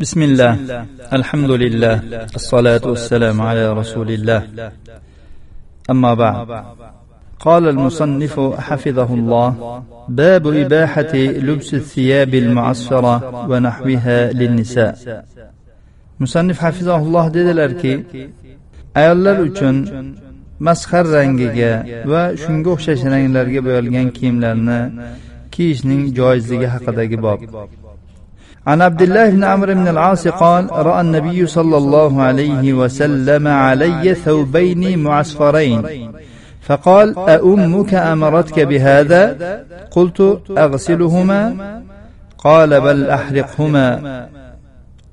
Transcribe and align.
بسم 0.00 0.22
الله 0.22 0.52
الحمد 1.12 1.50
لله 1.50 1.96
الصلاة 2.34 2.84
والسلام 2.84 3.40
على 3.40 3.72
رسول 3.72 4.08
الله 4.10 4.40
أما 5.90 6.14
بعد 6.14 6.64
قال 7.40 7.68
المصنف 7.68 8.40
حفظه 8.40 9.14
الله 9.14 9.82
باب 10.08 10.46
إباحة 10.46 11.14
لبس 11.48 11.74
الثياب 11.74 12.34
المعصفرة 12.34 13.46
ونحوها 13.50 14.32
للنساء 14.32 14.94
musannif 16.18 16.58
hafizahulloh 16.62 17.34
dedilarki 17.34 18.06
ayollar 18.94 19.38
uchun 19.48 19.76
masxar 20.66 21.04
rangiga 21.16 21.72
va 22.10 22.22
shunga 22.42 22.68
o'xshash 22.74 23.02
ranglarga 23.12 23.60
bo'yalgan 23.66 24.08
kiyimlarni 24.16 24.80
kiyishning 25.54 26.02
joizligi 26.18 26.68
haqidagi 26.74 27.16
bob 27.26 27.40
عن 28.67 28.81
عبد 28.81 29.01
الله 29.01 29.29
بن 29.29 29.43
عمرو 29.43 29.73
بن 29.73 29.87
العاص 29.87 30.27
قال 30.27 30.71
رأى 30.71 31.01
النبي 31.01 31.45
صلى 31.45 31.77
الله 31.77 32.21
عليه 32.21 32.73
وسلم 32.73 33.47
علي 33.47 34.15
ثوبين 34.15 35.03
معصفرين. 35.03 35.81
فقال 36.61 37.19
أأمك 37.19 37.93
أمرتك 37.93 38.59
بهذا؟ 38.59 39.23
قلت 39.91 40.19
أغسلهما. 40.57 41.41
قال 42.37 42.81
بل 42.81 43.09
أحرقهما. 43.09 44.27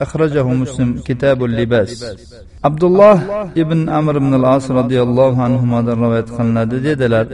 أخرجه 0.00 0.46
مسلم 0.48 1.00
كتاب 1.04 1.44
اللباس. 1.44 2.04
عبد 2.64 2.84
الله 2.84 3.16
ibn 3.54 3.86
amr 3.88 4.16
ibn 4.18 4.34
al 4.34 4.58
as 4.58 4.66
roziyallohu 4.66 5.38
anhudan 5.38 5.94
rivoyat 5.94 6.28
qilinadi 6.36 6.78
dedilar 6.86 7.26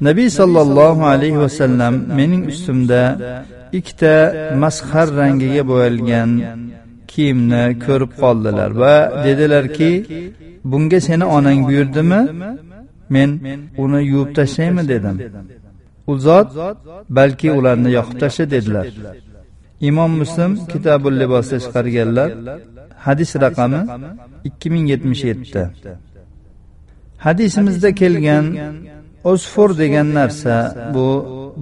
nabiy 0.00 0.28
sollallohu 0.28 1.08
alayhi 1.12 1.40
vasallam 1.44 1.94
mening 2.18 2.42
ustimda 2.52 3.04
ikkita 3.78 4.14
masxar 4.62 5.08
rangiga 5.20 5.62
bo'yalgan 5.70 6.30
kiyimni 7.12 7.64
ko'rib 7.84 8.12
qoldilar 8.22 8.70
va 8.82 8.94
dedilarki 9.26 9.90
bunga 10.70 10.98
seni 11.08 11.24
onang 11.36 11.60
buyurdimi? 11.68 12.20
Men 13.14 13.30
uni 13.82 14.00
yuvib 14.12 14.30
tashlaymi? 14.38 14.82
dedim. 14.92 15.16
U 16.10 16.12
zot 16.26 16.48
balki 17.18 17.48
ularni 17.58 17.90
yoqib 17.98 18.16
tashla 18.22 18.44
dedilar. 18.54 18.86
Imom 19.88 20.12
muslim 20.22 20.50
kitabul 20.72 21.14
libosda 21.22 21.56
chiqarganlar 21.64 22.30
hadis 23.06 23.30
raqami 23.44 23.80
ikki 24.48 24.68
ming 24.74 24.84
yetmish 24.92 25.22
yetti. 25.30 25.62
Hadisimizda 27.26 27.90
kelgan 28.00 28.46
o'sfor 29.32 29.70
degan 29.82 30.08
narsa 30.18 30.54
bu 30.94 31.08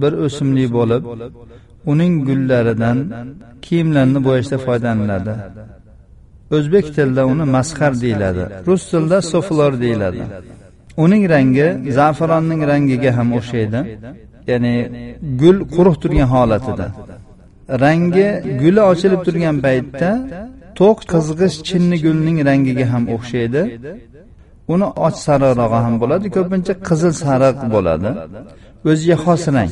bir 0.01 0.13
o'simlik 0.25 0.69
bo'lib 0.77 1.03
uning 1.91 2.13
gullaridan 2.27 2.97
kiyimlarni 3.65 4.19
bo'yashda 4.27 4.57
foydalaniladi. 4.65 5.33
O'zbek 6.55 6.85
tilida 6.95 7.23
uni 7.33 7.45
masxar 7.55 7.93
deyiladi 8.03 8.43
rus 8.67 8.83
tilida 8.91 9.17
soflor 9.33 9.73
deyiladi. 9.83 10.23
Uning 11.03 11.23
rangi 11.33 11.67
zafaronning 11.99 12.61
rangiga 12.71 13.11
ham 13.17 13.29
o'xshaydi 13.37 13.79
ya'ni 14.51 14.73
gul 15.41 15.57
quruq 15.75 15.95
turgan 16.03 16.27
holatida. 16.35 16.87
Rangi 17.83 18.27
guli 18.61 18.81
ochilib 18.91 19.21
turgan 19.27 19.57
paytda 19.65 20.09
to'q 20.79 20.97
qizg'ish 21.13 21.57
chinni 21.67 21.97
gulning 22.05 22.37
rangiga 22.49 22.85
ham 22.93 23.03
o'xshaydi. 23.15 23.61
Uni 24.73 24.87
och 25.05 25.15
sariqrog'i 25.25 25.79
ham 25.85 25.95
bo'ladi 26.01 26.27
ko'pincha 26.37 26.73
qizil 26.87 27.13
sariq 27.23 27.57
bo'ladi. 27.73 28.09
O'ziga 28.89 29.17
xos 29.23 29.43
rang. 29.55 29.71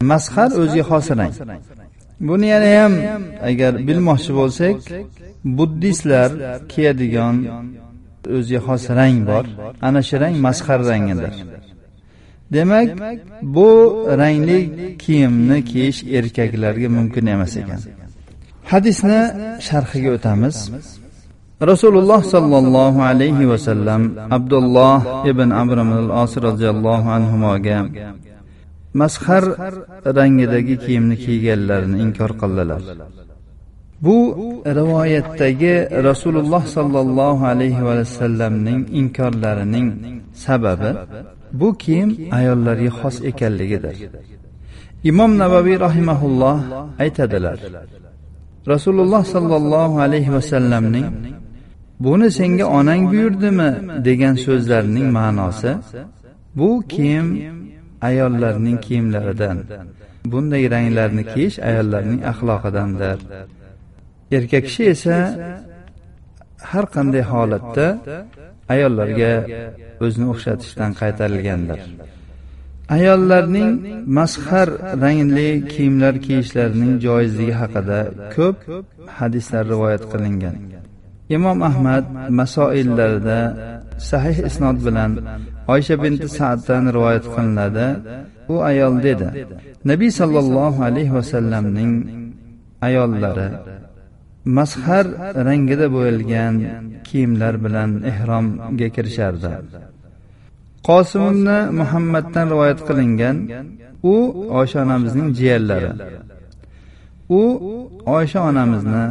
Masxar 0.00 0.50
o'ziga 0.60 0.84
xos 0.90 1.08
rang 1.18 1.34
buni 2.28 2.46
yana 2.54 2.70
ham 2.78 2.92
agar 3.48 3.72
bilmoqchi 3.88 4.32
bo'lsak 4.40 4.76
buddistlar 5.56 6.30
kiyadigan 6.72 7.36
o'ziga 8.36 8.60
xos 8.66 8.84
rang 8.98 9.16
bor. 9.28 9.44
Ana 9.86 10.00
shu 10.08 10.16
rang 10.22 10.34
masxar 10.46 10.80
rangidir. 10.90 11.34
Demak 12.54 12.88
bu 13.54 13.68
rangli 14.20 14.60
kiyimni 15.02 15.58
kiyish 15.70 16.00
erkaklarga 16.18 16.88
mumkin 16.96 17.24
emas 17.34 17.54
ekan. 17.60 17.80
Hadisni 18.70 19.20
sharhiga 19.66 20.10
o'tamiz. 20.16 20.56
Rasululloh 21.70 22.20
sollallohu 22.34 23.00
alayhi 23.10 23.44
vasallam 23.52 24.02
abdulloh 24.36 24.98
ibn 25.30 25.48
amr 25.62 25.76
al 25.86 26.10
os 26.22 26.32
roziyallohu 26.46 27.08
anhuga 27.16 27.78
masxar 29.00 29.44
rangidagi 30.18 30.76
kiyimni 30.84 31.16
kiyganlarini 31.24 31.96
inkor 32.04 32.32
qildilar. 32.40 32.82
Bu 34.04 34.18
rivoyatdagi 34.78 35.74
rasululloh 36.08 36.64
sollallohu 36.76 37.44
alayhi 37.52 37.84
vasallamning 37.90 38.80
inkorlarining 39.00 39.88
sababi 40.44 40.90
bu 41.60 41.68
kiyim 41.82 42.10
ayollarga 42.38 42.90
xos 43.00 43.16
ekanligidir. 43.30 43.96
Imom 45.10 45.32
navaviy 45.42 45.76
rahimaulloh 45.86 46.58
aytadilar 47.04 47.58
rasululloh 48.72 49.22
sollallohu 49.34 50.00
alayhi 50.06 50.32
vasallamning 50.36 51.06
buni 52.04 52.28
senga 52.38 52.66
onang 52.78 53.02
buyurdimi 53.10 53.70
degan 54.06 54.34
so'zlarining 54.44 55.08
ma'nosi 55.18 55.72
bu 56.58 56.70
kiyim 56.92 57.26
ayollarning 58.08 58.78
kiyimlaridan. 58.86 59.58
Bunday 60.32 60.64
ranglarni 60.74 61.24
kiyish 61.32 61.56
ayollarning 61.68 62.20
axloqidandir. 62.30 63.18
Erkak 64.36 64.64
kishi 64.68 64.84
esa 64.94 65.18
har 66.70 66.86
qanday 66.94 67.24
holatda 67.32 67.86
ayollarga 68.74 69.32
o'zini 70.04 70.26
o'xshatishdan 70.32 70.90
qaytarilgandir. 71.00 71.80
Ayollarning 72.96 73.70
masxar 74.18 74.68
rangli 75.04 75.50
kiyimlar 75.72 76.14
kiyishlarining 76.26 76.94
joizligi 77.06 77.54
haqida 77.62 77.98
ko'p 78.36 78.56
hadislar 79.18 79.64
rivoyat 79.72 80.04
qilingan. 80.12 80.56
Imom 81.36 81.58
ahmad 81.70 82.04
masoillarida 82.38 83.40
sahih 84.10 84.38
isnod 84.48 84.78
bilan 84.86 85.10
oysha 85.72 85.94
binti 86.02 86.28
saaddan 86.38 86.84
rivoyat 86.96 87.24
qilinadi. 87.34 87.88
U 88.52 88.54
ayol 88.70 88.94
dedi 89.06 89.28
nabiy 89.90 90.10
sollallohu 90.20 90.80
alayhi 90.88 91.12
vasallamning 91.18 91.92
ayollari 92.86 93.48
mazhar 94.58 95.06
rangida 95.46 95.86
bo'yalgan 95.96 96.54
kiyimlar 97.06 97.54
bilan 97.64 97.90
ehromga 98.10 98.88
kirishardi. 98.94 99.52
Qosim 100.88 101.22
ibn 101.32 101.48
muhammaddan 101.80 102.46
rivoyat 102.52 102.80
qilingan 102.88 103.36
u 104.12 104.14
oysha 104.58 104.78
onamizning 104.84 105.28
jiyanlari. 105.38 105.90
U 107.40 107.42
oysha 108.16 108.40
onamizni 108.50 109.04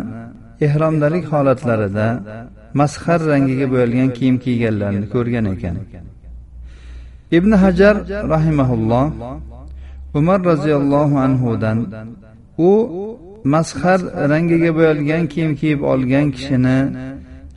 ehromdalik 0.65 1.25
holatlarida 1.33 2.07
masxar 2.79 3.19
rangiga 3.31 3.65
bo'yalgan 3.73 4.09
kiyim 4.17 4.37
kiyganlarni 4.43 5.05
ko'rgan 5.13 5.45
ekan. 5.55 5.75
Ibn 7.37 7.51
hajar 7.63 7.95
rahimaulloh 8.33 9.05
umar 10.19 10.39
roziyallohu 10.51 11.15
anhudan 11.25 11.77
u 12.69 12.71
masxar 13.53 13.99
rangiga 14.31 14.71
bo'yalgan 14.77 15.23
kiyim 15.33 15.51
kiyib 15.59 15.81
olgan 15.91 16.27
kishini 16.35 16.77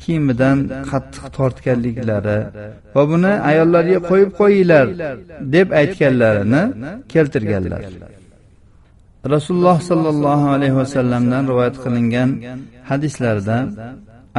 kiyimidan 0.02 0.58
qattiq 0.90 1.24
tortganliklari 1.36 2.38
va 2.94 3.02
buni 3.10 3.32
ayollarga 3.50 3.98
qo'yib 4.10 4.30
qo'yinglar 4.40 4.86
deb 5.54 5.68
aytganlarini 5.80 6.62
keltirganlar. 7.12 7.82
Rasululloh 9.24 9.80
sollallohu 9.80 10.48
alayhi 10.56 10.76
vasallamdan 10.76 11.42
rivoyat 11.50 11.76
qilingan 11.84 12.30
hadislarda 12.90 13.58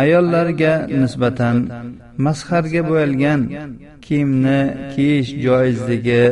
ayollarga 0.04 0.74
nisbatan 1.04 1.58
masxarga 2.26 2.82
bo'yalgan 2.90 3.42
kiyimni 4.06 4.60
kiyish 4.94 5.30
joizligi 5.46 6.24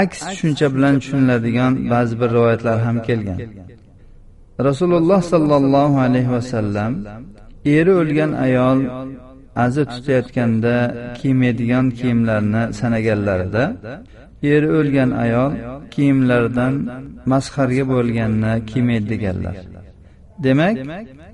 aks 0.00 0.18
tushuncha 0.28 0.66
bilan 0.74 0.94
tushuniladigan 1.02 1.72
ba'zi 1.92 2.14
bir 2.20 2.28
rivoyatlar 2.36 2.76
ham 2.86 2.96
kelgan. 3.08 3.38
Rasululloh 4.68 5.20
sollallohu 5.32 5.96
alayhi 6.06 6.30
vasallam 6.36 6.92
eri 7.64 7.92
o'lgan 8.00 8.32
ayol 8.46 8.78
aza 9.64 9.84
tutayotganda 9.92 10.74
kiymaydigan 11.18 11.86
kiyimlarni 11.98 12.62
sanaganlarida 12.80 13.64
eri 14.42 14.68
o'lgan 14.78 15.10
ayol 15.24 15.52
kiyimlaridan 15.94 16.74
masxarga 17.32 17.84
bo'lganini 17.92 18.52
kiymaydi 18.70 19.06
deganlar. 19.12 19.56
Demak 20.44 20.76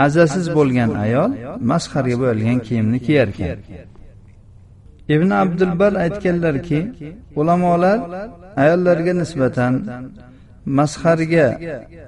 azasiz 0.06 0.46
bo'lgan 0.56 0.90
ayol 1.04 1.30
masxarga 1.70 2.16
bo'lgan 2.24 2.58
kiyimni 2.66 2.98
kiyarkan. 3.06 3.58
Ibn 5.14 5.30
abdulbar 5.42 5.92
aytganlarki 6.04 6.80
ulamolar 7.40 7.98
ayollarga 8.62 9.12
nisbatan 9.22 9.72
masxarga 10.78 11.46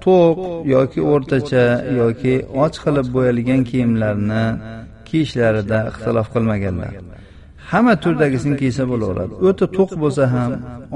to'q 0.04 0.36
yoki 0.74 1.00
o'rtacha 1.12 1.64
yoki 2.00 2.34
och 2.62 2.74
qilib 2.84 3.06
bo'yalgan 3.16 3.60
kiyimlarni 3.70 4.44
kiyishlarida 5.08 5.78
ixtilof 5.90 6.28
qilmaganlar. 6.34 6.92
Hamma 7.72 7.94
turdagisini 8.04 8.56
kiysa 8.62 8.82
bo'laveradi. 8.90 9.32
O'ta 9.48 9.66
to'q 9.76 9.90
bo'lsa 10.02 10.24
ham 10.34 10.50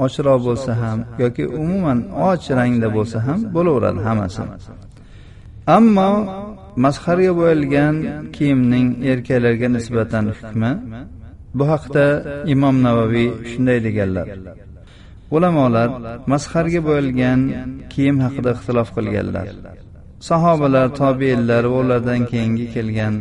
ochroq 0.05 0.39
bo'lsa 0.47 0.71
ham 0.81 0.99
yoki 1.23 1.43
umuman 1.61 1.99
och 2.29 2.43
rangda 2.57 2.87
bo'lsa 2.97 3.17
ham 3.27 3.39
bo'laveradi 3.55 3.99
hammasi. 4.07 4.43
Ammo 5.77 6.11
masxarga 6.85 7.31
bo'yalgan 7.39 7.95
kiyimning 8.35 8.87
erkaklarga 9.11 9.67
nisbatan 9.77 10.25
hukmi 10.31 10.71
bu 11.57 11.63
haqda 11.71 12.05
imom 12.53 12.75
navaviy 12.87 13.29
shunday 13.51 13.77
deganlar. 13.87 14.27
Ulamolar 15.35 15.89
masxarga 16.31 16.81
bo'yalgan 16.87 17.39
kiyim 17.93 18.17
haqida 18.25 18.49
ixtilof 18.55 18.89
qilganlar. 18.97 19.47
Sahobalar 20.29 20.87
tobeinlar 21.01 21.63
va 21.71 21.77
ulardan 21.83 22.21
keyingi 22.31 22.65
kelgan 22.75 23.15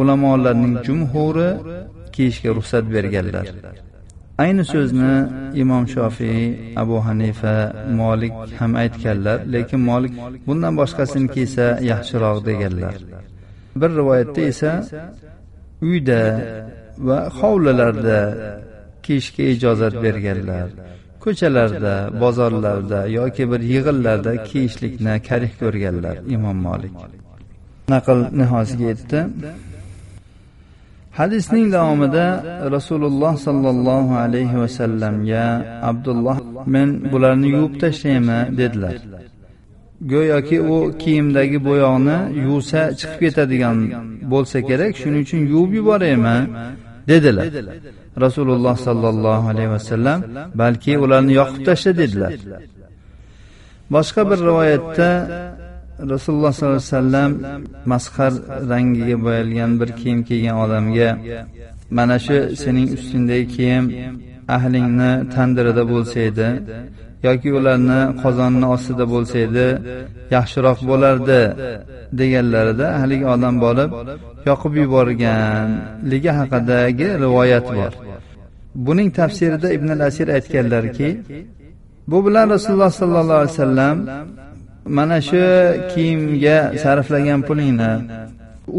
ulamolarning 0.00 0.74
jumhuri 0.86 1.50
kiyishga 2.14 2.50
ruxsat 2.56 2.84
berganlar. 2.94 3.46
Ayni 4.42 4.64
so'zni 4.72 5.14
imom 5.62 5.84
shofiy 5.94 6.40
abu 6.82 6.96
hanifa 7.06 7.56
molik 8.00 8.34
ham 8.58 8.72
aytganlar 8.82 9.38
lekin 9.54 9.80
molik 9.90 10.14
bundan 10.46 10.72
boshqasini 10.80 11.28
kiysa 11.34 11.66
yaxshiroq 11.90 12.38
deganlar. 12.48 12.94
Bir 13.80 13.90
rivoyatda 13.98 14.40
esa 14.52 14.72
uyda 15.88 16.22
va 17.08 17.18
hovlilarda 17.38 18.18
kiyishga 19.04 19.42
ijozat 19.54 19.94
berganlar. 20.04 20.68
Ko'chalarda 21.26 21.94
bozorlarda 22.22 23.00
yoki 23.18 23.44
bir 23.50 23.60
yig'inlarda 23.72 24.32
kiyishlikni 24.48 25.14
karih 25.28 25.52
ko'rganlar 25.62 26.16
imom 26.36 26.58
molik 26.68 26.94
naql 27.94 28.18
nihoyasiga 28.40 28.84
yetdi. 28.92 29.18
hadisning 31.18 31.66
davomida 31.76 32.26
rasululloh 32.76 33.34
sollallohu 33.46 34.14
alayhi 34.24 34.56
vasallamga 34.62 35.44
abdulloh 35.90 36.38
men 36.74 36.88
bularni 37.12 37.48
yuvib 37.56 37.74
tashlaymi 37.82 38.38
dedilar. 38.60 38.96
go'yoki 40.12 40.58
u 40.74 40.76
kiyimdagi 41.02 41.58
bo'yoqni 41.68 42.18
yuvsa 42.46 42.80
chiqib 43.00 43.20
ketadigan 43.24 43.76
bo'lsa 44.32 44.58
kerak 44.68 44.92
shuning 45.02 45.22
uchun 45.26 45.42
yuvib 45.52 45.72
yuboraymi 45.78 46.36
dedilar. 47.08 47.46
Rasululloh 48.24 48.76
sollallohu 48.86 49.46
alayhi 49.52 49.70
vasallam 49.76 50.18
balki 50.60 50.92
ularni 51.04 51.32
yoqib 51.40 51.62
tashla 51.68 51.92
dedilar. 52.00 52.32
Boshqa 53.94 54.22
bir 54.30 54.38
rivoyatda 54.48 55.10
rasululloh 56.12 56.52
sollallohu 56.52 56.80
alayhi 56.82 56.94
vasallam 56.94 57.30
masxar 57.92 58.32
rangiga 58.70 59.16
bo'yalgan 59.24 59.70
bir 59.80 59.90
kiyim 60.00 60.20
kiygan 60.28 60.56
odamga 60.64 61.10
mana 61.96 62.16
shu 62.26 62.36
sening 62.62 62.88
ustingdagi 62.96 63.46
kiyim 63.56 63.84
ahlingni 64.56 65.12
tandirida 65.34 65.82
bo'lsa 65.92 66.18
edi 66.30 66.48
yoki 67.26 67.50
ularni 67.58 68.00
qozonni 68.22 68.66
ostida 68.74 69.04
bo'lsa 69.12 69.36
edi 69.46 69.66
yaxshiroq 70.36 70.78
bo'lardi 70.90 71.40
deganlarida 72.20 72.86
haligi 73.00 73.26
odam 73.34 73.54
borib 73.64 73.90
yoqib 74.48 74.72
yuborganligi 74.82 76.30
haqidagi 76.38 77.08
rivoyat 77.24 77.66
bor. 77.78 77.92
Buning 78.86 79.08
tafsirida 79.20 79.68
ibn 79.76 79.88
al 79.96 80.02
asir 80.08 80.26
aytganlarki 80.36 81.08
bu 82.10 82.18
bilan 82.26 82.46
rasululloh 82.54 82.90
sollallohu 83.02 83.40
alayhi 83.42 83.54
vasallam 83.56 83.96
mana 84.96 85.18
shu 85.28 85.44
kiyimga 85.92 86.58
sarflagan 86.82 87.40
pulingni 87.48 87.92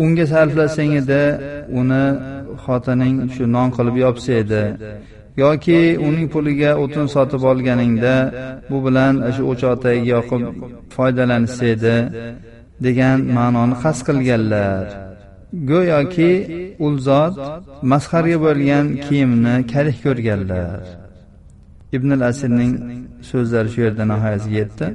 unga 0.03 0.25
sarflasang 0.33 0.93
edi 1.01 1.23
uni 1.79 2.03
xotining 2.63 3.15
shu 3.35 3.43
non 3.55 3.69
qilib 3.75 3.95
yopsa 4.05 4.31
edi 4.43 4.63
yoki 5.43 5.79
uning 6.07 6.27
puliga 6.33 6.71
o'tin 6.83 7.05
sotib 7.15 7.41
olganingda 7.51 8.15
bu 8.69 8.77
bilan 8.85 9.13
shu 9.35 9.41
o'choqdagi 9.51 10.03
yoqib 10.15 10.43
foydalanishsa 10.95 11.65
edi 11.75 11.95
degan 12.85 13.17
ma'noni 13.37 13.75
qasd 13.83 14.01
qilganlar. 14.07 14.83
Go'yoki 15.69 16.31
u 16.85 16.87
zot 17.07 17.35
masxarga 17.91 18.37
bo'lgan 18.45 18.85
kiyimni 19.05 19.55
karih 19.71 19.95
ko'rganlar. 20.05 20.81
Ibn 21.95 22.09
al 22.17 22.23
asirning 22.29 22.73
so'zlari 23.29 23.69
shu 23.73 23.79
yerda 23.85 24.03
nihoyasiga 24.11 24.55
yetdi. 24.61 24.87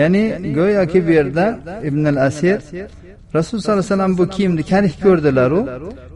Ya'ni 0.00 0.22
go'yoki 0.58 0.98
bu 1.06 1.10
yerda 1.18 1.46
ibn 1.88 2.04
al 2.12 2.18
asir 2.28 2.58
rasululloh 3.36 3.62
sollallohu 3.62 3.80
alayhi 3.80 3.92
vasallam 3.92 4.18
bu 4.18 4.24
kiyimni 4.34 4.62
karih 4.72 4.94
ko'rdilaru 5.04 5.60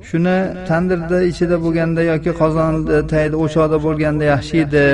shuni 0.09 0.37
tandirda 0.69 1.19
ichida 1.31 1.57
bo'lganda 1.65 2.03
yoki 2.13 2.31
qozonda 2.41 2.97
tagida 3.13 3.37
o'choqda 3.45 3.77
bo'lganda 3.87 4.25
yaxshi 4.35 4.55
edi 4.65 4.85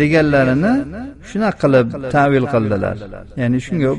deganlarini 0.00 0.72
shunaqa 1.30 1.56
qilib 1.62 1.88
tavil 2.14 2.44
qildilar. 2.54 2.96
ya'ni 3.40 3.58
shunga 3.66 3.90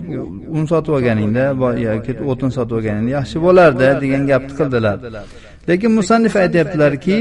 un 0.57 0.63
sotib 0.71 0.91
olganingda 0.97 1.43
yoki 1.89 2.11
o'tin 2.31 2.49
sotib 2.57 2.75
olganingda 2.79 3.11
yaxshi 3.19 3.37
bo'lardi 3.45 3.87
degan 4.03 4.23
gapni 4.31 4.53
qildilar 4.59 4.97
lekin 5.69 5.91
musannif 5.99 6.35
aytyaptilarki 6.43 7.17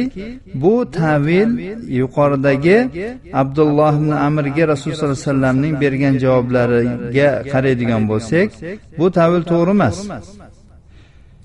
bu 0.62 0.74
tavil 0.90 1.50
yuqoridagi 2.00 2.78
abdulloh 3.42 3.94
ibn 4.00 4.10
amirga 4.26 4.64
rasululloh 4.72 4.98
sollallohu 4.98 5.18
alayhi 5.20 5.26
vasallamning 5.26 5.74
bergan 5.82 6.14
javoblariga 6.24 7.28
qaraydigan 7.52 8.02
bo'lsak 8.10 8.48
bu 8.98 9.06
tavil 9.18 9.42
to'g'ri 9.50 9.72
emas. 9.78 9.96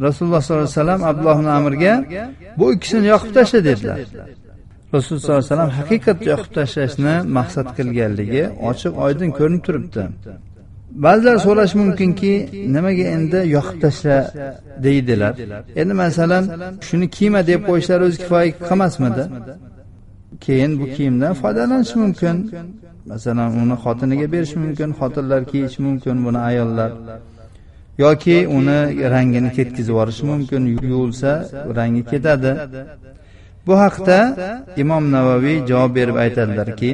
Rasululloh 0.05 0.41
sollallohu 0.41 0.67
alayhi 0.67 0.79
vasallam 0.79 1.01
abdulloh 1.09 1.37
ibn 1.41 1.49
amirga 1.59 1.93
bu 2.59 2.65
ikkisini 2.75 3.07
yoqib 3.13 3.31
tashla 3.37 3.59
dedilar. 3.69 3.99
Rasululloh 4.95 5.23
sollallohu 5.23 5.41
alayhi 5.41 5.51
vasallam 5.51 5.71
haqiqatda 5.79 6.25
yoqib 6.33 6.51
tashlashni 6.57 7.15
maqsad 7.37 7.67
qilganligi 7.77 8.43
ochiq 8.69 8.93
oydin 9.05 9.29
ko'rinib 9.37 9.61
turibdi. 9.67 10.03
Ba'zilar 11.05 11.37
so'rashi 11.45 11.75
mumkinki 11.81 12.33
nimaga 12.75 13.05
endi 13.15 13.39
yoqib 13.55 13.77
tashla 13.83 14.17
deydilar. 14.85 15.33
Endi 15.81 15.93
masalan 16.03 16.43
shuni 16.87 17.07
kiyma 17.17 17.41
deb 17.49 17.61
qo'yishlar 17.69 17.99
o'zi 18.07 18.17
kifoya 18.23 18.47
qilmasmidi? 18.67 19.23
Keyin 20.45 20.71
bu 20.79 20.85
kiyimdan 20.95 21.33
foydalanish 21.41 21.93
mumkin. 22.01 22.35
Masalan 23.11 23.49
uni 23.61 23.75
xotiniga 23.83 24.27
berish 24.33 24.53
mumkin 24.63 24.89
xotinlar 24.99 25.41
kiyishi 25.51 25.79
mumkin 25.87 26.15
buni 26.25 26.39
ayollar. 26.49 26.91
Yoki 28.03 28.37
uni 28.57 28.79
rangini 29.13 29.49
ketkazib 29.57 29.91
yuborish 29.93 30.21
mumkin 30.29 30.61
yuvilsa 30.91 31.31
rangi 31.77 32.03
ketadi. 32.11 32.51
Bu 33.67 33.73
haqda 33.83 34.19
imom 34.83 35.03
navaviy 35.15 35.57
javob 35.69 35.91
berib 35.97 36.15
aytadilarki 36.23 36.89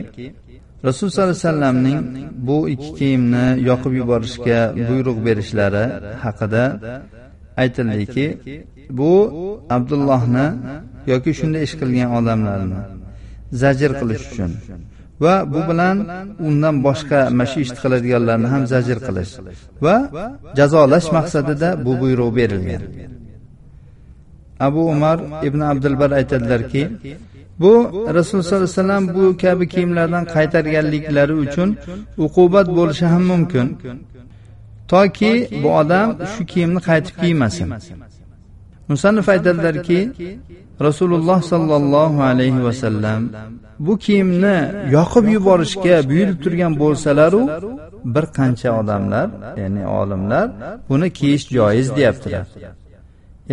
rasululloh 0.87 1.13
sollallohu 1.13 1.31
alayhi 1.31 1.45
vasallamning 1.47 1.99
bu 2.47 2.57
ikki 2.73 2.89
kiyimni 2.99 3.45
yoqib 3.69 3.93
yuborishga 4.01 4.59
buyruq 4.89 5.17
berishlari 5.27 5.85
haqida 6.23 6.63
aytildiki 7.63 8.25
bu 8.99 9.13
abdullohni 9.75 10.47
yoki 11.11 11.31
shunday 11.39 11.61
ish 11.67 11.75
qilgan 11.81 12.09
odamlarni 12.19 12.79
zajr 13.61 13.91
qilish 13.99 14.23
uchun 14.29 14.51
va 15.23 15.35
bu 15.53 15.59
bilan 15.69 15.97
undan 16.47 16.75
boshqa 16.87 17.19
mana 17.37 17.45
shu 17.51 17.57
ishni 17.65 17.79
qiladiganlarni 17.83 18.47
ham 18.53 18.63
zajr 18.73 18.97
qilish 19.07 19.33
va 19.85 19.95
jazolash 20.57 21.07
maqsadida 21.17 21.69
bu 21.85 21.91
buyruq 22.01 22.29
berilgan. 22.39 22.83
Abu 24.67 24.81
umar 24.93 25.17
ibn 25.47 25.61
abdulbar 25.71 26.11
aytadilarki 26.19 26.83
bu 27.61 27.73
rasululloh 28.17 28.43
sollallohu 28.43 28.63
alayhi 28.63 28.77
vasallam 28.77 29.03
bu 29.15 29.37
kabi 29.43 29.65
kiyimlardan 29.73 30.25
qaytarganliklari 30.35 31.35
uchun 31.43 31.69
uqubat 32.25 32.67
bo'lishi 32.77 33.05
ham 33.13 33.23
mumkin. 33.31 33.67
Toki 34.91 35.33
bu 35.63 35.69
odam 35.81 36.07
shu 36.33 36.41
kiyimni 36.51 36.79
qaytib 36.89 37.15
kiymasin. 37.21 37.69
Musannif 38.91 39.29
aytadilarki 39.33 39.99
rasululloh 40.87 41.39
sollallohu 41.51 42.19
alayhi 42.31 42.63
vasallam 42.67 43.21
bu 43.85 43.93
kiyimni 43.97 44.57
yoqib 44.95 45.25
yuborishga 45.35 45.95
buyurib 46.09 46.37
turgan 46.43 46.73
bo'lsalaru 46.81 47.41
bir 48.13 48.25
qancha 48.37 48.69
odamlar 48.79 49.27
ya'ni 49.61 49.83
olimlar 49.99 50.47
buni 50.89 51.07
kiyish 51.17 51.45
joiz 51.55 51.87
deyaptilar. 51.97 52.45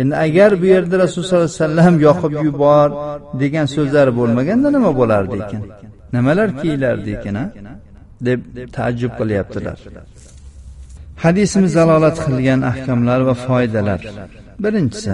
Endi 0.01 0.15
agar 0.25 0.51
bu 0.61 0.65
yerda 0.73 0.95
rasululloh 1.03 1.29
sollallohu 1.29 1.49
alayhi 1.49 1.63
vasallam 1.63 1.95
yoqib 2.07 2.33
yubor 2.45 2.89
degan 3.41 3.65
so'zlari 3.75 4.11
bo'lmaganda 4.19 4.67
nima 4.75 4.91
bo'lardi 4.99 5.35
ekan 5.43 5.63
nimalar 6.15 6.49
kiyilardi 6.61 7.09
ekan 7.17 7.35
a 7.43 7.45
deb 8.27 8.39
taajjub 8.75 9.13
qilyaptilar. 9.19 9.77
Hadisimiz 11.23 11.71
dalolat 11.79 12.17
qilgan 12.25 12.61
ahkamlar 12.71 13.19
va 13.27 13.35
foydalar. 13.47 14.01
Birinchisi 14.63 15.13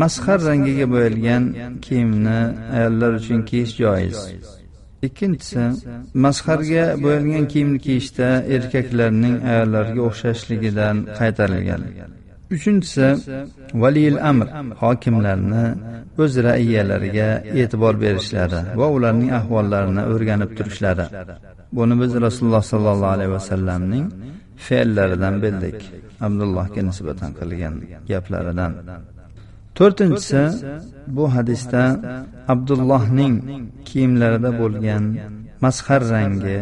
masxar 0.00 0.38
rangiga 0.48 0.86
bo'yalgan 0.94 1.44
kiyimni 1.84 2.40
ayollar 2.76 3.12
uchun 3.20 3.40
kiyish 3.48 3.72
joiz. 3.82 4.18
Ikkinchisi 5.06 5.62
masxarga 6.24 6.84
bo'yalgan 7.04 7.44
kiyimni 7.52 7.78
kiyishda 7.86 8.28
erkaklarning 8.56 9.36
ayollarga 9.50 10.00
o'xshashligidan 10.08 10.96
qaytarilgan. 11.18 11.82
Uchinchisi 12.54 13.06
valiyil 13.82 14.18
amr 14.30 14.46
hokimlarni 14.82 15.64
o'z 16.22 16.32
raiyalariga 16.48 17.28
e'tibor 17.60 17.94
berishlari 18.04 18.60
va 18.80 18.86
ularning 18.96 19.30
ahvollarini 19.38 20.02
o'rganib 20.12 20.50
turishlari. 20.58 21.06
Buni 21.76 21.94
biz 22.02 22.12
rasululloh 22.26 22.64
sollallohu 22.72 23.14
alayhi 23.16 23.32
vasallamning 23.38 24.06
fe'llaridan 24.66 25.34
bildik 25.44 25.78
abdullohga 26.26 26.80
nisbatan 26.88 27.30
qilgan 27.38 27.74
gaplaridan. 28.10 28.72
To'rtinchisi 29.78 30.42
bu 31.16 31.24
hadisda 31.36 31.82
abdullohning 32.52 33.34
kiyimlarida 33.88 34.50
bo'lgan 34.60 35.04
masxar 35.64 36.02
rangi 36.14 36.58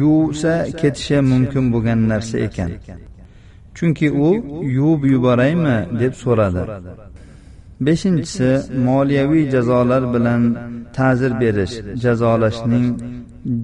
yuvsa 0.00 0.52
ketishi 0.80 1.18
mumkin 1.32 1.64
bo'lgan 1.74 2.00
narsa 2.12 2.36
ekan. 2.48 2.70
Chunki 3.78 4.06
u 4.26 4.28
yuvib 4.76 5.02
yuboraymi 5.14 5.76
deb 6.00 6.14
so'radi. 6.22 6.62
Beshinchisi 7.86 8.50
moliyaviy 8.86 9.44
jazolar 9.54 10.02
bilan 10.14 10.42
ta'zir 10.96 11.32
berish 11.42 11.74
jazolashning 12.04 12.86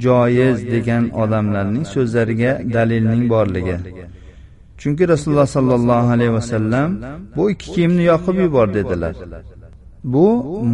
joiz 0.04 0.58
degan 0.74 1.04
odamlarning 1.22 1.86
so'zlariga 1.94 2.52
dalilning 2.74 3.22
borligi. 3.32 3.76
Chunki 4.80 5.04
rasululloh 5.12 5.48
sollallohu 5.56 6.08
alayhi 6.16 6.32
vasallam 6.38 6.88
bu 7.36 7.42
ikki 7.52 7.68
kiyimni 7.74 8.04
yoqib 8.12 8.36
yubor 8.44 8.68
dedilar. 8.78 9.14
Bu 10.14 10.26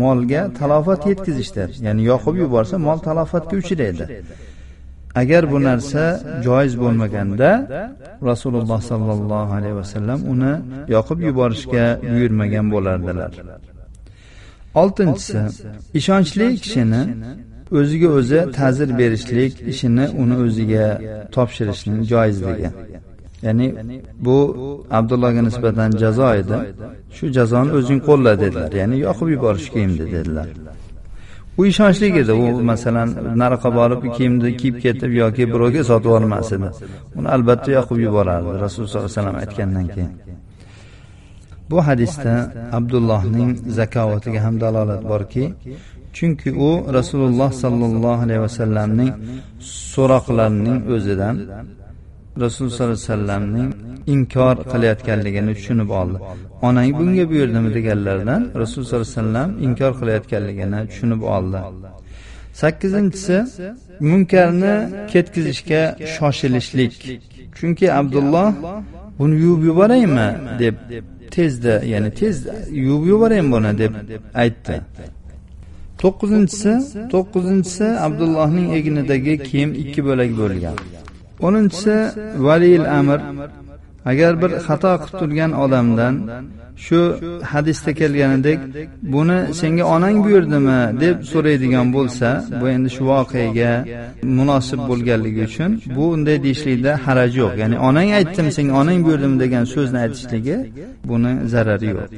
molga 0.02 0.42
talofat 0.58 1.02
yetkazishdir 1.10 1.68
ya'ni 1.86 2.02
yoqib 2.12 2.34
yuborsa 2.42 2.74
mol 2.86 2.98
talofatga 3.08 3.54
uchraydi. 3.62 4.04
Agar 5.14 5.52
bu 5.52 5.62
narsa 5.62 6.20
joiz 6.44 6.80
bo'lmaganda 6.80 7.50
rasululloh 8.22 8.80
sollallohu 8.80 9.52
alayhi 9.58 9.76
vasallam 9.76 10.20
uni 10.32 10.54
yoqib 10.88 11.20
yuborishga 11.28 12.00
buyurmagan 12.10 12.70
bo'lardilar. 12.70 13.32
Oltinchisi 14.74 15.40
ishonchli 15.94 16.46
kishini 16.56 17.02
o'ziga 17.78 18.08
o'zi 18.18 18.40
ta'zir 18.58 18.98
berishlik 18.98 19.52
ishini 19.72 20.04
uni 20.22 20.36
o'ziga 20.44 20.86
topshirishning 21.34 22.00
joizligi. 22.12 22.70
Ya'ni 23.46 23.66
bu 24.26 24.38
abdullohga 24.98 25.42
nisbatan 25.48 25.90
jazo 26.02 26.28
edi. 26.40 26.56
Shu 27.16 27.24
jazoni 27.36 27.70
o'zing 27.78 28.00
qo'lla 28.08 28.32
dedilar. 28.42 28.72
Ya'ni 28.80 28.96
yoqib 29.06 29.28
yuborish 29.34 29.68
kiyimni 29.74 30.04
dedilar 30.16 30.48
u 31.58 31.66
ishonchli 31.70 32.08
edi. 32.22 32.32
U 32.32 32.46
masalan 32.72 33.08
nariyoqqa 33.42 33.70
borib 33.78 34.02
kiyimni 34.16 34.50
kiyib 34.60 34.76
ketib 34.84 35.12
yoki 35.22 35.44
birovga 35.52 35.82
sotib 35.90 36.08
yubormas 36.10 36.52
edi. 36.56 36.68
Uni 37.18 37.28
albatta 37.36 37.70
yoqib 37.78 37.98
yuborardi 38.06 38.50
rasululloh 38.64 38.90
sollallohu 38.92 39.08
alayhi 39.08 39.18
vasallam 39.18 39.36
aytgandan 39.44 39.86
keyin. 39.94 40.12
Bu 41.70 41.78
hadisda 41.88 42.34
abdullohning 42.78 43.50
zakovatiga 43.78 44.40
ham 44.44 44.54
dalolat 44.64 45.02
borki 45.12 45.44
chunki 46.16 46.50
u 46.66 46.70
rasululloh 46.98 47.50
sollallohu 47.62 48.20
alayhi 48.26 48.42
vasallamning 48.46 49.12
so'roqlarining 49.92 50.78
o'zidan 50.94 51.34
rasululloh 52.36 52.74
sollallohu 52.74 52.92
alayhi 52.92 53.08
vasallamning 53.08 53.70
inkor 54.06 54.56
qilayotganligini 54.72 55.52
tushunib 55.58 55.90
oldi. 56.00 56.18
Onang 56.62 56.98
bunga 56.98 57.24
buyurdimi 57.30 57.74
deganlaridan 57.74 58.42
rasululloh 58.62 58.88
sollallohu 58.90 59.10
alayhi 59.10 59.18
vasallam 59.18 59.50
inkor 59.66 59.92
qilayotganligini 60.00 60.78
tushunib 60.90 61.22
oldi. 61.36 61.58
Sakkizinchisi 62.52 63.36
munkarni 64.00 64.74
ketkizishga 65.12 65.82
shoshilishlik. 66.14 66.94
Chunki 67.58 67.86
abdulloh 68.00 68.48
buni 69.18 69.34
yuvib 69.44 69.62
yuboraymi? 69.64 70.28
deb 70.58 70.74
tezda 71.30 71.74
ya'ni 71.92 72.10
tez 72.20 72.36
yuvib 72.86 73.06
yuborayin 73.12 73.52
buni? 73.52 73.78
deb 73.78 73.92
aytdi. 74.42 74.76
To'qqizinchisi 76.02 76.72
to'qqizinchisi 77.12 77.86
abdullohning 78.06 78.68
egnidagi 78.78 79.34
kiyim 79.48 79.70
ikki 79.82 80.00
bo'lak 80.08 80.30
bo'lgan. 80.40 80.76
O'ninchisi 81.46 81.96
valiyil 82.46 82.86
amr 82.98 83.20
agar 84.10 84.32
bir 84.42 84.50
xato 84.66 84.92
qilib 85.02 85.18
turgan 85.20 85.52
odamdan 85.64 86.14
shu 86.86 87.00
hadisda 87.52 87.90
kelganidek 88.00 88.58
buni 89.14 89.38
senga 89.60 89.84
onang 89.96 90.16
buyurdimi? 90.24 90.80
deb 91.04 91.16
so'raydigan 91.32 91.86
bo'lsa 91.96 92.28
bu 92.60 92.64
endi 92.74 92.88
shu 92.96 93.02
voqeaga 93.12 93.72
munosib 94.38 94.80
bo'lganligi 94.90 95.42
uchun 95.48 95.70
bu 95.96 96.04
unday 96.14 96.36
deyishlikda 96.44 96.92
haraj 97.06 97.32
yo'q. 97.42 97.52
Ya'ni 97.62 97.76
onang 97.88 98.10
aytdim 98.18 98.46
senga 98.56 98.74
onang 98.82 99.00
buyurdimi? 99.06 99.36
degan 99.44 99.64
so'zni 99.74 99.98
aytishligi 100.04 100.56
buni 101.10 101.32
zarari 101.52 101.88
yo'q. 101.94 102.10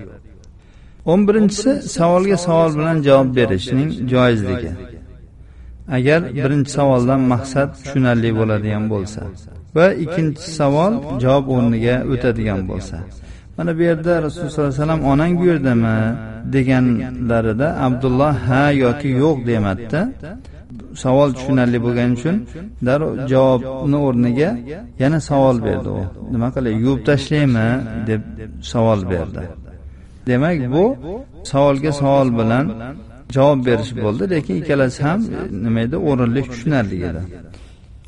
O'n 1.12 1.20
birinchisi 1.28 1.70
savolga 1.96 2.36
savol 2.46 2.70
bilan 2.78 2.96
javob 3.06 3.28
berishning 3.38 3.88
joizligi. 4.12 4.70
Agar 5.96 6.20
birinchi 6.44 6.70
savoldan 6.78 7.20
maqsad 7.32 7.68
tushunarli 7.80 8.30
bo'ladigan 8.38 8.84
bo'lsa 8.92 9.22
va 9.76 9.86
ikkinchi 10.04 10.46
savol 10.58 10.92
javob 11.24 11.46
o'rniga 11.56 11.96
o'tadigan 12.12 12.60
bo'lsa 12.70 12.96
mana 13.56 13.70
bu 13.78 13.82
yerda 13.90 14.12
rasululloh 14.24 14.52
sollallohu 14.54 14.72
alayhi 14.72 14.82
vasallam 14.82 15.02
onang 15.12 15.32
buyurdimi? 15.40 15.98
deganlarida 16.54 17.68
abdulloh 17.86 18.34
ha 18.48 18.64
yoki 18.84 19.08
yo'q 19.22 19.38
demadida 19.50 20.00
savol 21.04 21.30
tushunarli 21.36 21.78
bo'lgani 21.86 22.12
uchun 22.18 22.36
darrov 22.86 23.12
javobni 23.32 23.98
o'rniga 24.06 24.50
yana 25.02 25.18
savol 25.30 25.56
berdi 25.66 25.88
u. 26.00 26.02
Nima 26.34 26.48
qilay 26.54 26.74
yuvib 26.84 27.00
tashlaymi 27.08 27.68
deb 28.08 28.22
savol 28.72 29.00
berdi. 29.12 29.42
Demak 30.28 30.58
bu 30.74 30.84
savolga 31.50 31.92
savol 32.00 32.28
bilan 32.38 32.66
javob 33.36 33.60
berish 33.68 33.92
bo'ldi 34.04 34.24
lekin 34.34 34.54
ikkalasi 34.60 35.00
ham 35.06 35.20
nima 35.64 35.80
edi 35.86 35.96
o'rinli 36.10 36.42
tushunarli 36.50 36.96
edi. 37.10 37.22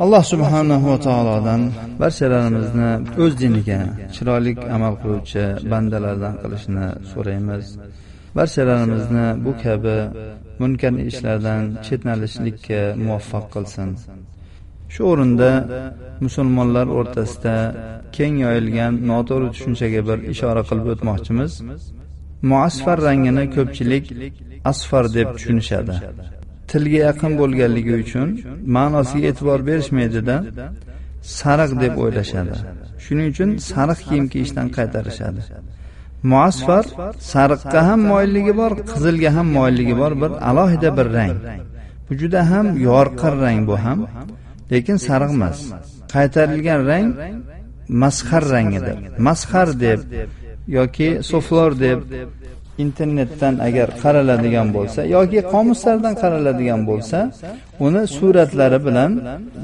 alloh 0.02 0.22
subhanahu 0.32 0.86
va 0.92 0.98
taolodan 1.06 1.62
barchalarimizni 2.02 2.90
o'z 3.22 3.32
diniga 3.42 3.80
chiroyli 4.14 4.52
amal 4.76 4.94
qiluvchi 5.02 5.44
bandalardan 5.72 6.34
qilishni 6.42 6.86
so'raymiz. 7.12 7.64
Barchalarimizni 8.38 9.26
bu 9.44 9.52
kabi 9.64 9.96
munkar 10.60 10.94
ishlardan 11.10 11.62
chetnalishlikka 11.86 12.80
muvaffaq 13.04 13.46
qilsin. 13.54 13.88
Shu 14.94 15.02
o'rinda 15.12 15.50
musulmonlar 16.24 16.86
o'rtasida 16.98 17.56
keng 18.16 18.34
yoyilgan 18.44 18.92
noto'g'ri 19.10 19.48
tushunchaga 19.54 20.00
bir 20.08 20.18
ishora 20.34 20.62
qilib 20.68 20.86
o'tmoqchimiz 20.94 21.52
muasfar 22.50 22.98
rangini 23.06 23.44
ko'pchilik 23.56 24.04
asfar 24.70 25.04
deb 25.16 25.28
tushunishadi. 25.36 25.94
Tilga 26.70 27.00
yaqin 27.08 27.32
bo'lganligi 27.40 27.94
uchun 28.02 28.28
ma'nosiga 28.76 29.26
e'tibor 29.30 29.60
berishmaydida 29.68 30.36
sariq 31.38 31.72
deb 31.82 31.94
o'ylashadi. 32.02 32.56
Shuning 33.04 33.26
uchun 33.32 33.50
sariq 33.70 34.00
kiyim 34.08 34.26
kiyishdan 34.32 34.68
qaytarishadi. 34.76 35.40
Muasfar 36.32 36.84
sariqqa 37.32 37.80
ham 37.88 38.00
moyilligi 38.12 38.52
bor 38.60 38.72
qizilga 38.92 39.30
ham 39.36 39.48
moyilligi 39.56 39.94
bor 40.02 40.12
bir 40.22 40.30
alohida 40.48 40.90
bir 40.98 41.06
rang. 41.16 41.36
Bu 42.06 42.12
juda 42.20 42.40
ham 42.50 42.66
yorqin 42.88 43.34
rang 43.44 43.60
bu 43.70 43.76
ham. 43.84 43.98
Lekin 44.72 44.96
sariq 45.08 45.32
emas. 45.38 45.58
Qaytarilgan 46.14 46.80
rang 46.90 47.08
masxar 48.02 48.42
rangidir. 48.54 48.96
Masxar 49.26 49.68
deb 49.84 50.00
yoki 50.68 51.18
soflor 51.22 51.72
deb 51.80 52.00
internetdan 52.78 53.58
agar 53.58 53.88
qaraladigan 54.02 54.68
bo'lsa 54.76 55.00
yoki 55.16 55.40
qomuslardan 55.54 56.14
qaraladigan 56.22 56.80
bo'lsa 56.90 57.18
uni 57.86 58.02
suratlari 58.16 58.78
bilan 58.86 59.12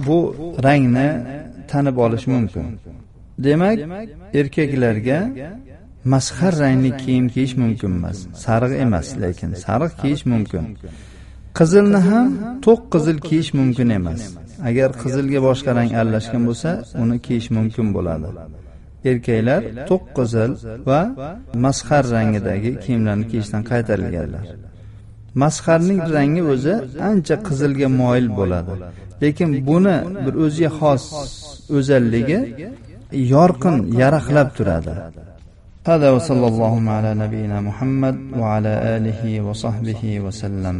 bu 0.06 0.18
rangni 0.66 1.08
tanib 1.70 1.96
olish 2.04 2.26
mumkin. 2.34 2.66
Demak 3.46 3.78
erkaklarga 4.40 5.18
masxar 6.12 6.52
rangli 6.62 6.90
kiyim 7.02 7.26
kiyish 7.34 7.54
mumkin 7.62 7.90
emas 7.98 8.18
sariq 8.44 8.72
emas 8.84 9.08
lekin 9.22 9.50
sariq 9.64 9.92
kiyish 10.02 10.24
mumkin. 10.32 10.64
Qizilni 11.58 12.00
ham 12.08 12.28
to'q 12.66 12.80
qizil 12.92 13.18
kiyish 13.28 13.50
mumkin 13.58 13.88
emas. 13.98 14.22
Agar 14.68 14.90
qizilga 15.02 15.40
boshqa 15.48 15.70
rang 15.78 15.90
aralashgan 16.00 16.42
bo'lsa 16.48 16.70
uni 17.02 17.16
kiyish 17.26 17.48
mumkin 17.56 17.86
bo'ladi 17.96 18.28
erkaklar 19.09 19.61
to'q 19.89 20.03
qizil 20.17 20.51
va 20.89 21.01
masxar 21.65 22.03
rangidagi 22.15 22.71
kiyimlarni 22.83 23.25
kiyishdan 23.31 23.61
qaytarilganlar 23.71 24.45
masxarning 25.43 26.01
rangi 26.15 26.43
o'zi 26.53 26.73
ancha 27.09 27.35
qizilga 27.47 27.87
moyil 28.01 28.27
bo'ladi 28.39 28.73
lekin 29.23 29.49
buni 29.69 29.97
bir 30.25 30.33
o'ziga 30.45 30.71
xos 30.79 31.03
o'zalligi 31.77 32.39
yorqin 33.33 33.75
yaraqlab 34.01 34.49
turadi 34.57 34.95
هذا 35.91 36.09
وصلى 36.15 36.47
اللهم 36.51 36.87
على 36.97 37.11
نبينا 37.23 37.57
محمد 37.69 38.15
وعلى 38.41 38.73
آله 38.95 39.21
وصحبه 39.47 40.01
وسلم 40.25 40.77